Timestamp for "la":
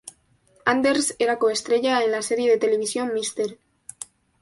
2.15-2.23